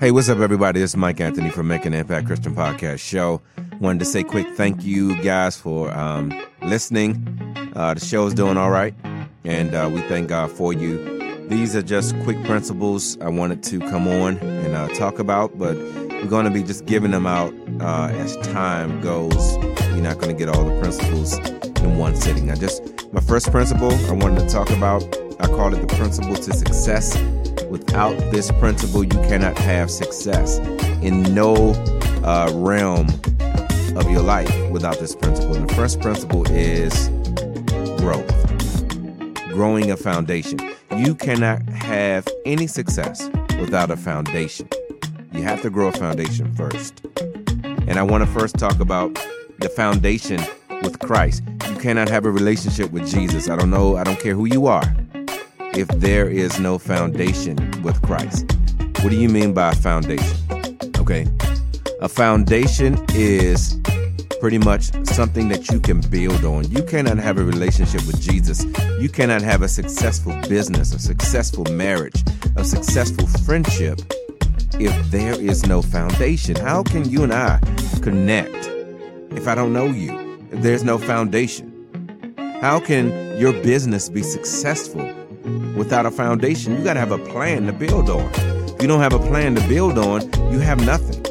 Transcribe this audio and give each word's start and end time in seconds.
Hey, 0.00 0.12
what's 0.12 0.28
up, 0.28 0.38
everybody? 0.38 0.78
This 0.78 0.92
is 0.92 0.96
Mike 0.96 1.20
Anthony 1.20 1.50
from 1.50 1.66
Making 1.66 1.92
Impact 1.92 2.28
Christian 2.28 2.54
Podcast 2.54 3.00
Show. 3.00 3.42
Wanted 3.80 3.98
to 3.98 4.04
say 4.04 4.22
quick 4.22 4.46
thank 4.54 4.84
you 4.84 5.20
guys 5.24 5.56
for 5.56 5.90
um, 5.92 6.32
listening. 6.62 7.72
Uh, 7.74 7.94
the 7.94 8.00
show 8.00 8.24
is 8.28 8.32
doing 8.32 8.56
all 8.56 8.70
right, 8.70 8.94
and 9.42 9.74
uh, 9.74 9.90
we 9.92 10.00
thank 10.02 10.28
God 10.28 10.52
for 10.52 10.72
you. 10.72 11.48
These 11.48 11.74
are 11.74 11.82
just 11.82 12.16
quick 12.20 12.40
principles 12.44 13.18
I 13.20 13.28
wanted 13.28 13.64
to 13.64 13.80
come 13.80 14.06
on 14.06 14.36
and 14.36 14.76
uh, 14.76 14.86
talk 14.94 15.18
about, 15.18 15.58
but 15.58 15.76
we're 15.76 16.26
going 16.26 16.44
to 16.44 16.52
be 16.52 16.62
just 16.62 16.86
giving 16.86 17.10
them 17.10 17.26
out 17.26 17.52
uh, 17.80 18.14
as 18.14 18.36
time 18.36 19.00
goes. 19.00 19.56
You're 19.56 19.96
not 19.96 20.18
going 20.18 20.28
to 20.28 20.38
get 20.38 20.48
all 20.48 20.64
the 20.64 20.78
principles 20.80 21.38
in 21.38 21.98
one 21.98 22.14
sitting. 22.14 22.52
I 22.52 22.54
just 22.54 22.84
my 23.12 23.20
first 23.20 23.50
principle 23.50 23.90
I 23.90 24.12
wanted 24.12 24.42
to 24.42 24.48
talk 24.48 24.70
about, 24.70 25.02
I 25.40 25.48
call 25.48 25.74
it 25.74 25.80
the 25.80 25.92
principle 25.92 26.36
to 26.36 26.52
success 26.52 27.16
Without 27.70 28.16
this 28.30 28.50
principle, 28.52 29.04
you 29.04 29.10
cannot 29.28 29.58
have 29.58 29.90
success 29.90 30.58
in 31.02 31.22
no 31.34 31.72
uh, 32.24 32.50
realm 32.54 33.08
of 33.96 34.10
your 34.10 34.22
life 34.22 34.50
without 34.70 34.98
this 34.98 35.14
principle. 35.14 35.54
And 35.54 35.68
the 35.68 35.74
first 35.74 36.00
principle 36.00 36.50
is 36.50 37.08
growth, 37.98 38.26
growing 39.48 39.90
a 39.90 39.96
foundation. 39.96 40.58
You 40.96 41.14
cannot 41.14 41.62
have 41.68 42.26
any 42.46 42.66
success 42.66 43.28
without 43.60 43.90
a 43.90 43.96
foundation. 43.96 44.68
You 45.32 45.42
have 45.42 45.60
to 45.62 45.70
grow 45.70 45.88
a 45.88 45.92
foundation 45.92 46.54
first. 46.54 47.02
And 47.62 47.98
I 47.98 48.02
want 48.02 48.24
to 48.24 48.30
first 48.30 48.56
talk 48.56 48.80
about 48.80 49.14
the 49.58 49.68
foundation 49.68 50.40
with 50.82 50.98
Christ. 51.00 51.42
You 51.68 51.76
cannot 51.76 52.08
have 52.08 52.24
a 52.24 52.30
relationship 52.30 52.92
with 52.92 53.06
Jesus. 53.06 53.50
I 53.50 53.56
don't 53.56 53.70
know, 53.70 53.96
I 53.96 54.04
don't 54.04 54.18
care 54.18 54.34
who 54.34 54.46
you 54.46 54.66
are 54.66 54.84
if 55.78 55.86
there 56.00 56.28
is 56.28 56.58
no 56.58 56.76
foundation 56.76 57.56
with 57.82 58.02
Christ. 58.02 58.44
What 59.00 59.10
do 59.10 59.16
you 59.16 59.28
mean 59.28 59.54
by 59.54 59.72
foundation? 59.74 60.36
Okay. 60.96 61.24
A 62.00 62.08
foundation 62.08 62.98
is 63.14 63.78
pretty 64.40 64.58
much 64.58 64.92
something 65.06 65.48
that 65.48 65.70
you 65.70 65.78
can 65.78 66.00
build 66.00 66.44
on. 66.44 66.68
You 66.68 66.82
cannot 66.82 67.18
have 67.18 67.38
a 67.38 67.44
relationship 67.44 68.04
with 68.08 68.20
Jesus. 68.20 68.64
You 68.98 69.08
cannot 69.08 69.42
have 69.42 69.62
a 69.62 69.68
successful 69.68 70.36
business, 70.48 70.92
a 70.92 70.98
successful 70.98 71.64
marriage, 71.66 72.24
a 72.56 72.64
successful 72.64 73.28
friendship 73.46 74.00
if 74.80 75.10
there 75.12 75.40
is 75.40 75.64
no 75.66 75.80
foundation. 75.80 76.56
How 76.56 76.82
can 76.82 77.08
you 77.08 77.22
and 77.22 77.32
I 77.32 77.60
connect 78.02 78.66
if 79.30 79.46
I 79.46 79.54
don't 79.54 79.72
know 79.72 79.86
you? 79.86 80.40
If 80.50 80.60
there's 80.60 80.82
no 80.82 80.98
foundation? 80.98 81.66
How 82.60 82.80
can 82.80 83.38
your 83.38 83.52
business 83.52 84.08
be 84.08 84.24
successful 84.24 85.14
without 85.76 86.06
a 86.06 86.10
foundation. 86.10 86.76
You 86.76 86.84
got 86.84 86.94
to 86.94 87.00
have 87.00 87.12
a 87.12 87.18
plan 87.18 87.66
to 87.66 87.72
build 87.72 88.10
on. 88.10 88.30
If 88.34 88.82
you 88.82 88.88
don't 88.88 89.00
have 89.00 89.12
a 89.12 89.18
plan 89.18 89.54
to 89.54 89.68
build 89.68 89.98
on, 89.98 90.22
you 90.52 90.58
have 90.60 90.84
nothing. 90.84 91.24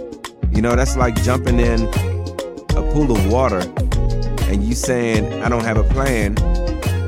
You 0.52 0.62
know, 0.62 0.76
that's 0.76 0.98
like 0.98 1.22
jumping 1.24 1.60
in 1.60 1.84
a 1.84 2.92
pool 2.94 3.12
of 3.12 3.32
water 3.32 3.62
and 4.50 4.64
you 4.64 4.74
saying, 4.74 5.44
I 5.44 5.50
don't 5.50 5.64
have 5.64 5.78
a 5.78 5.84
plan 5.84 6.36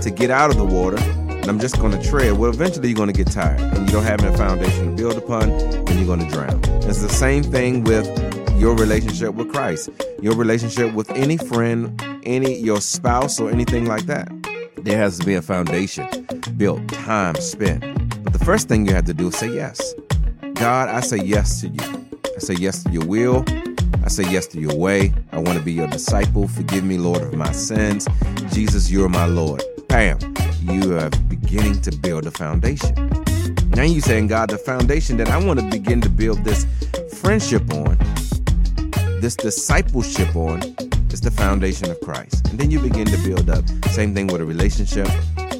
to 0.01 0.11
get 0.11 0.29
out 0.29 0.49
of 0.49 0.57
the 0.57 0.66
water 0.66 0.97
and 0.97 1.45
I'm 1.45 1.59
just 1.59 1.79
going 1.79 1.99
to 1.99 2.09
tread. 2.09 2.38
Well, 2.38 2.51
eventually 2.51 2.89
you're 2.89 2.95
going 2.95 3.11
to 3.11 3.23
get 3.23 3.31
tired 3.31 3.59
and 3.59 3.88
you 3.88 3.94
don't 3.94 4.03
have 4.03 4.23
a 4.23 4.35
foundation 4.38 4.95
to 4.95 4.95
build 4.95 5.17
upon 5.17 5.49
and 5.49 5.89
you're 5.91 6.05
going 6.05 6.19
to 6.19 6.29
drown. 6.29 6.61
It's 6.83 7.01
the 7.01 7.09
same 7.09 7.44
thing 7.44 7.83
with 7.83 8.07
your 8.59 8.75
relationship 8.75 9.35
with 9.35 9.51
Christ, 9.51 9.89
your 10.21 10.35
relationship 10.35 10.94
with 10.94 11.09
any 11.11 11.38
friend, 11.38 12.01
any 12.23 12.55
your 12.55 12.81
spouse 12.81 13.39
or 13.39 13.49
anything 13.49 13.85
like 13.85 14.05
that. 14.05 14.29
There 14.83 14.97
has 14.97 15.19
to 15.19 15.25
be 15.25 15.35
a 15.35 15.41
foundation 15.41 16.08
built, 16.58 16.88
time 16.88 17.35
spent. 17.35 17.81
But 18.23 18.33
the 18.33 18.39
first 18.39 18.67
thing 18.67 18.85
you 18.85 18.94
have 18.94 19.05
to 19.05 19.13
do 19.13 19.27
is 19.27 19.35
say 19.38 19.49
yes. 19.49 19.94
God, 20.53 20.89
I 20.89 21.02
say 21.02 21.17
yes 21.17 21.61
to 21.61 21.67
you. 21.67 22.08
I 22.35 22.39
say 22.39 22.53
yes 22.55 22.83
to 22.83 22.91
your 22.91 23.05
will. 23.05 23.44
I 24.03 24.07
say 24.07 24.23
yes 24.31 24.47
to 24.47 24.59
your 24.59 24.75
way. 24.75 25.13
I 25.31 25.38
want 25.38 25.57
to 25.57 25.63
be 25.63 25.73
your 25.73 25.88
disciple. 25.88 26.47
Forgive 26.47 26.83
me, 26.83 26.97
Lord, 26.97 27.22
of 27.22 27.33
my 27.33 27.52
sins. 27.52 28.07
Jesus, 28.52 28.89
you're 28.89 29.09
my 29.09 29.25
Lord. 29.25 29.62
Bam. 29.90 30.17
You 30.62 30.97
are 30.97 31.09
beginning 31.28 31.81
to 31.81 31.91
build 31.91 32.25
a 32.25 32.31
foundation. 32.31 32.96
Now 33.72 33.84
you're 33.84 34.01
saying, 34.01 34.28
God, 34.28 34.50
the 34.50 34.57
foundation 34.57 35.17
that 35.17 35.29
I 35.29 35.38
want 35.44 35.59
to 35.59 35.66
begin 35.69 36.01
to 36.01 36.09
build 36.09 36.44
this 36.44 36.66
friendship 37.19 37.73
on, 37.73 37.97
this 39.19 39.35
discipleship 39.35 40.35
on, 40.35 40.61
is 41.14 41.22
the 41.22 41.31
foundation 41.31 41.90
of 41.90 42.00
Christ. 42.02 42.47
And 42.50 42.59
then 42.59 42.72
you 42.72 42.80
begin 42.80 43.06
to 43.08 43.18
build 43.18 43.50
up. 43.50 43.64
Same 43.90 44.14
thing 44.14 44.28
with 44.28 44.42
a 44.42 44.46
relationship, 44.46 45.08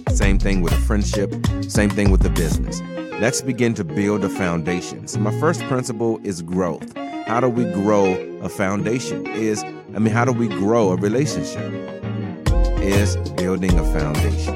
same 0.10 0.40
thing 0.40 0.62
with 0.62 0.74
a 0.74 0.82
friendship, 0.82 1.34
same 1.64 1.90
thing 1.90 2.12
with 2.12 2.26
a 2.26 2.30
business. 2.30 2.82
Let's 3.20 3.42
begin 3.42 3.74
to 3.76 3.84
build 3.84 4.24
a 4.24 4.30
foundation. 4.30 5.08
So 5.08 5.20
my 5.20 5.38
first 5.40 5.62
principle 5.64 6.20
is 6.24 6.42
growth. 6.42 6.96
How 7.28 7.40
do 7.40 7.50
we 7.50 7.66
grow 7.72 8.14
a 8.42 8.50
foundation? 8.50 9.28
Is 9.28 9.64
I 9.64 10.00
mean, 10.00 10.14
how 10.14 10.26
do 10.26 10.32
we 10.32 10.48
grow 10.48 10.92
a 10.92 10.96
relationship? 10.96 11.74
Is 12.82 13.18
building 13.36 13.78
a 13.78 13.84
foundation. 13.94 14.56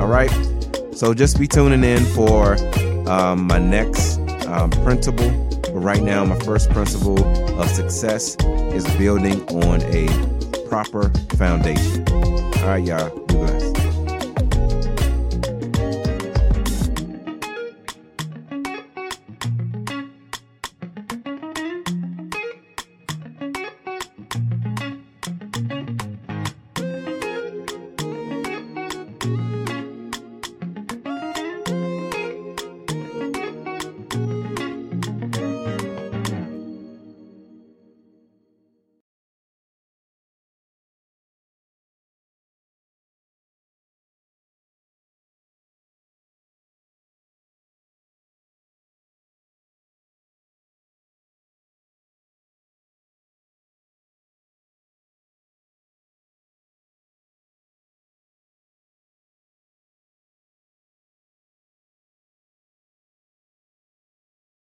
All 0.00 0.08
right. 0.08 0.30
So 0.92 1.14
just 1.14 1.38
be 1.38 1.46
tuning 1.46 1.84
in 1.84 2.04
for 2.06 2.56
um, 3.08 3.46
my 3.46 3.58
next 3.58 4.18
um, 4.46 4.70
principle. 4.70 5.30
But 5.72 5.80
right 5.80 6.02
now, 6.02 6.24
my 6.24 6.38
first 6.40 6.70
principle 6.70 7.24
of 7.60 7.68
success 7.70 8.36
is 8.74 8.84
building 8.96 9.42
on 9.48 9.82
a 9.82 10.08
proper 10.68 11.10
foundation. 11.36 12.04
All 12.08 12.68
right, 12.68 12.84
y'all. 12.84 13.19